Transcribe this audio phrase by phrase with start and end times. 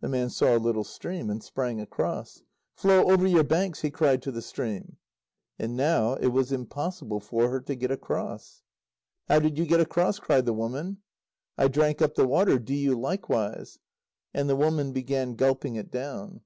[0.00, 2.44] The man saw a little stream, and sprang across.
[2.76, 4.96] "Flow over your banks!" he cried to the stream.
[5.58, 8.62] And now it was impossible for her to get across.
[9.28, 10.98] "How did you get across?" cried the woman.
[11.58, 12.60] "I drank up the water.
[12.60, 13.80] Do you likewise."
[14.32, 16.42] And the woman began gulping it down.